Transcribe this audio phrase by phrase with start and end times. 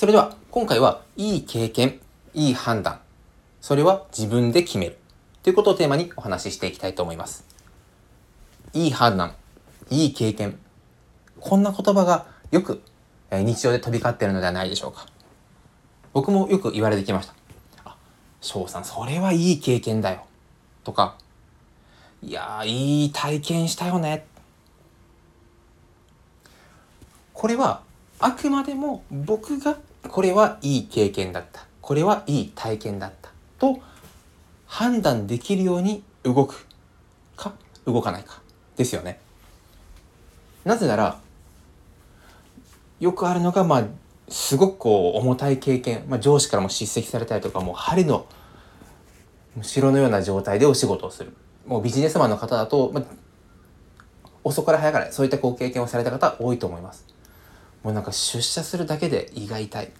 [0.00, 2.00] それでは今回はいい経験、
[2.32, 3.00] いい判断、
[3.60, 4.96] それは自分で決める
[5.42, 7.44] ということをテーマにお話ししていきたいと思います。
[8.72, 9.34] いい判断、
[9.90, 10.58] いい経験、
[11.38, 12.80] こんな言葉がよく
[13.30, 15.04] 日常で飛び交っているのではないでしょうか。
[16.14, 17.34] 僕もよく言われてきました。
[17.84, 17.94] あ、
[18.40, 20.24] 翔さん、それはいい経験だよ。
[20.82, 21.18] とか、
[22.22, 24.24] いやいい体験したよね。
[27.34, 27.82] これは
[28.18, 29.76] あくまでも僕が
[30.08, 31.66] これはいい経験だった。
[31.80, 33.30] これはいい体験だった。
[33.58, 33.80] と
[34.66, 36.66] 判断できるように動く
[37.36, 37.54] か
[37.86, 38.40] 動かないか
[38.76, 39.20] ですよね。
[40.64, 41.18] なぜなら
[43.00, 43.84] よくあるのがまあ
[44.28, 48.26] すごくこう重たい経験、まあ、上司からも叱責されたりとかもう針の
[49.62, 51.32] 城のような状態でお仕事をする
[51.66, 53.04] もうビジネスマンの方だと、まあ、
[54.44, 57.06] 遅から早からそういったこう経験をされた方多いと思います
[57.82, 59.90] もうなんか出社するだけで胃が痛い。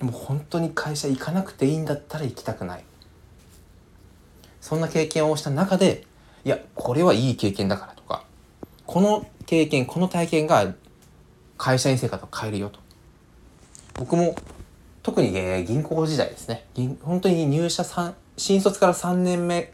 [0.00, 2.84] もう本当に会社行かなくていいんだったら行きたくない。
[4.60, 6.04] そんな経験をした中で
[6.44, 8.24] いやこれはいい経験だからとか
[8.84, 10.74] この経験この体験が
[11.56, 12.80] 会社員生活を変えるよと。
[13.94, 14.36] 僕も
[15.02, 16.66] 特に、え銀行時代ですね。
[17.02, 19.72] 本当に入社3新卒から3年目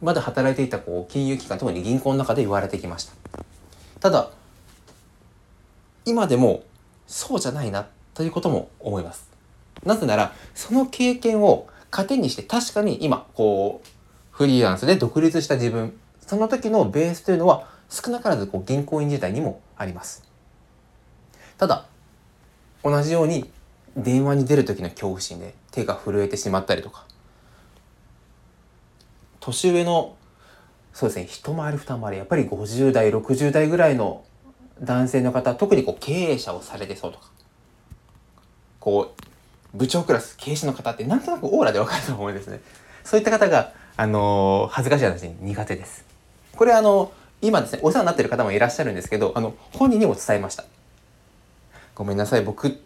[0.00, 3.12] まで働いていたこう金融機関特に銀行の中で言われてきました。
[4.00, 4.30] ただ
[6.04, 6.64] 今でも
[7.12, 9.28] そうじゃないなということも思います。
[9.84, 13.88] なぜならその経験を糧にして確かに今こう
[14.30, 15.92] フリーランスで独立した自分
[16.26, 20.26] その時のベースというのは少なからずこう銀行員時代にもあります。
[21.58, 21.84] ただ
[22.82, 23.50] 同じように
[23.94, 27.04] 電話に出る時の恐怖心で手が震えてしまったりとか
[29.40, 30.16] 年上の
[30.94, 34.24] そうですね一回り二回りやっぱり50代60代ぐらいの
[34.82, 37.26] 男性の方特にこう経営者をされてそうとか。
[38.80, 42.60] こう部長クラス経営者の方ってなんとなくオーラでわかると思うんですね。
[43.04, 46.04] そういった方があの恥ずかしい話に苦手です。
[46.56, 50.64] これあの今ですねお世話になってる方もいらっしゃるんですけどあの本人にも伝えました。
[51.94, 52.82] ごめんなさい僕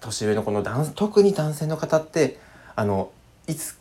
[0.00, 2.38] 年上のこの男特に男性の方って
[2.74, 3.12] あの
[3.46, 3.78] いつ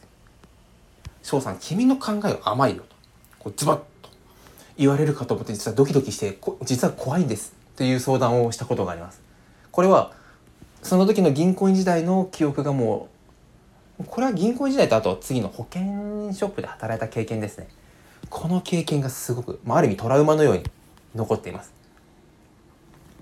[1.24, 2.96] 翔さん君の考えは甘いよと。
[3.40, 3.80] こうズバッ
[4.78, 9.22] 言われるかと思って実はドキドキして実は怖いんですという相談をしたことがあります。
[9.72, 10.12] これは
[10.82, 13.08] その時の銀行員時代の記憶がも
[14.00, 17.68] うこれは銀行員時代とあと次の保険ショップで働いた経験ですね。
[18.30, 20.64] この経験がすごく、まあ、ある意味トラウマのように
[21.16, 21.72] 残っています。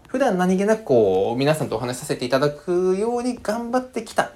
[0.07, 4.31] 普段何気なくこう皆さんとお話しさせていただくように頑張ってきた。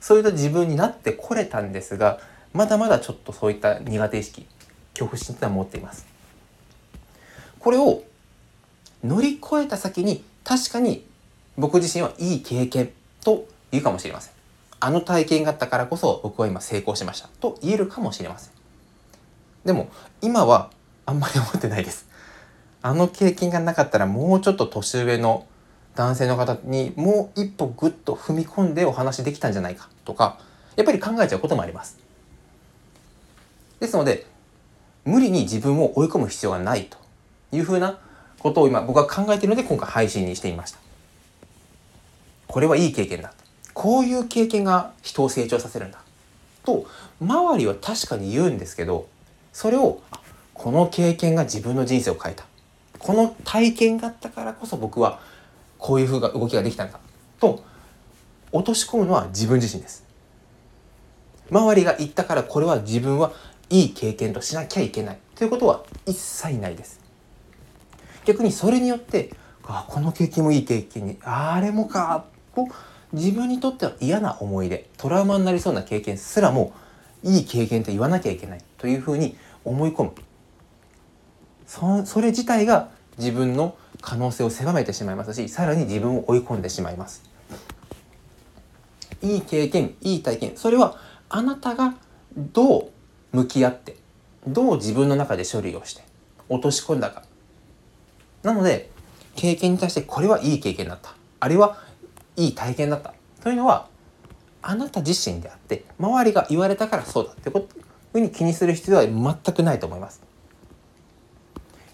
[0.00, 2.18] そういった自分になってこれたんですが
[2.52, 4.46] まだまだちょっとそういった苦手意識
[4.94, 6.11] 恐怖心ってのは持っています。
[7.62, 8.02] これを
[9.04, 11.06] 乗り越えた先に確かに
[11.56, 12.90] 僕自身はいい経験
[13.22, 14.32] と言うかもしれません。
[14.80, 17.28] あの体験があったからこそ僕は今成功しました。
[17.40, 18.52] と言えるかもしれません。
[19.64, 19.90] でも
[20.20, 20.70] 今は
[21.06, 22.08] あんまり思ってないです。
[22.82, 25.46] あの経験がなかったらもうちょっと年上の
[25.94, 29.88] 男性の方にもう一歩グッと踏み込んでお話できたんじゃないか。
[30.04, 30.40] とか
[30.74, 31.96] やっぱり考えちゃうこともあります。
[33.78, 34.26] ですので
[35.04, 37.01] 無理に自分を追い込む必要がないと。
[37.52, 37.98] いうふうな
[38.38, 40.78] ことを今僕は考えているので今回配信にしていました。
[42.48, 43.32] これはいい経験だ。
[43.72, 45.98] こういう経験が人を成長させるんだ。
[46.64, 46.86] と
[47.20, 49.08] 周りは確かに言うんですけど
[49.52, 50.00] それを
[50.54, 52.44] この経験が自分の人生を変えた。
[52.98, 55.20] この体験があったからこそ僕は
[55.78, 57.00] こういうふうな動きができたんだ。
[57.40, 57.64] と
[58.52, 60.04] 落とし込むのは自分自身です。
[61.50, 63.32] 周りが言ったからこれは自分は
[63.70, 65.18] いい経験としなきゃいけない。
[65.34, 67.01] ということは一切ないです。
[68.24, 69.30] 逆にそれによって
[69.64, 72.24] あこの経験もいい経験にあれもか
[72.54, 72.66] と
[73.12, 76.72] 自分にとっては嫌な思い出トラウマになりそうな経験すらも
[77.22, 80.12] いい経験と言わなきゃいけないというふうに思い込む。
[81.66, 87.22] そそれ自体が自分の可能性を狭めてしまいますしさらに自分を追い込んでしまいます。
[89.22, 90.52] いい経験いい体験。
[90.56, 90.96] それは
[91.28, 91.94] あなたが
[92.36, 92.90] どう
[93.32, 93.96] 向き合って
[94.46, 96.02] どう自分の中で処理をして
[96.48, 97.22] 落とし込んだか
[98.42, 98.90] なので
[99.36, 101.14] 経験に対してこれはいい経験だった。
[101.40, 101.78] あれは
[102.36, 103.14] いい体験だった。
[103.42, 103.88] というのは
[104.62, 107.68] あなた自身であって周りが言われたからそうだってこと
[108.12, 110.22] ふうに気にする必要は全くないと思います。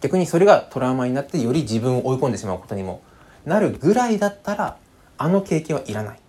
[0.00, 3.02] 逆にそれがトラウマになってより自分を追い込んでしまうことにも
[3.44, 4.76] なるぐらいだったら
[5.16, 6.20] あの経験はいらない。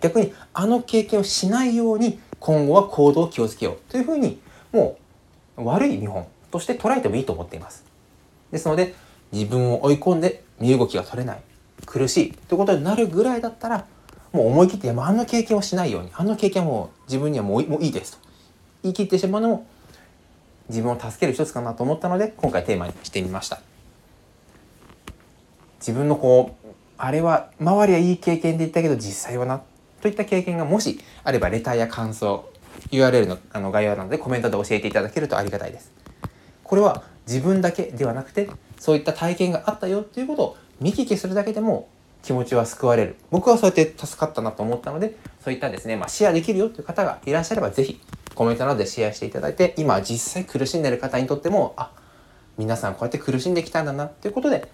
[0.00, 3.78] 逆にあの経験をしないように今後は行動を気をつけよう。
[3.90, 4.40] というふうに
[4.72, 4.98] も
[5.56, 7.81] う悪い見本として捉えてもいいと思っています。
[8.52, 8.94] ですので
[9.32, 11.42] 自分を追い込んで身動きが取れない
[11.86, 13.86] 苦しいということになるぐらいだったら
[14.32, 18.18] もう思い切ってあの経験をしないようにあの経験はもう自分にはもうもういいですと。
[18.82, 19.66] 言い切ってしまうのも
[20.68, 23.60] 自分を助ける一つかなと思ったので今回テーマにしてみました。
[25.80, 29.62] 自分のこうあれは周りはいい経験で言ったけど実際はな
[30.00, 32.48] といった経験がもしあればレターや感想
[32.90, 35.92] URL のあの概要欄でコメントで教えていただけるとありがたいです。
[36.64, 41.88] これは自分だけではなくてそういった体験があったよっていうことを見聞きするだけでも
[42.22, 43.16] 気持ちは救われる。
[43.30, 48.00] 僕はそうやって助かったなと思ったのでそういったですね、まあ、シェアできるよという方がいらっしゃれば是非
[48.34, 51.92] コメントなどでシェアしていただいて今実際苦しんでる方にとってもあ
[52.58, 54.68] 皆さんこうやって苦しんできたんだなということで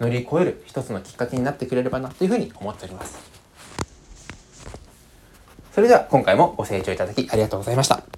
[0.00, 3.18] 乗り越える一つのきっかけになってくれればなというふうに思っております。
[5.72, 8.13] それでは今回もご清聴いただきありがとうございました。